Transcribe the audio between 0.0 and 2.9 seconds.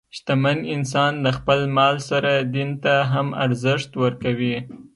شتمن انسان د خپل مال سره دین